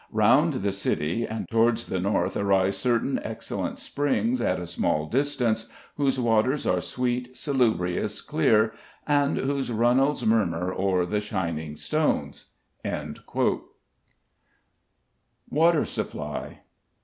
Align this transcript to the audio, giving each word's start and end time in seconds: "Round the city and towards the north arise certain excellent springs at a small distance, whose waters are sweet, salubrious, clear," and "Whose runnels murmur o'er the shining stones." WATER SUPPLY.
"Round 0.11 0.53
the 0.63 0.71
city 0.71 1.27
and 1.27 1.47
towards 1.47 1.85
the 1.85 1.99
north 1.99 2.35
arise 2.35 2.75
certain 2.75 3.19
excellent 3.21 3.77
springs 3.77 4.41
at 4.41 4.59
a 4.59 4.65
small 4.65 5.05
distance, 5.05 5.69
whose 5.95 6.19
waters 6.19 6.65
are 6.65 6.81
sweet, 6.81 7.37
salubrious, 7.37 8.19
clear," 8.21 8.73
and 9.05 9.37
"Whose 9.37 9.71
runnels 9.71 10.25
murmur 10.25 10.73
o'er 10.73 11.05
the 11.05 11.21
shining 11.21 11.75
stones." 11.75 12.45
WATER 15.51 15.85
SUPPLY. 15.85 16.57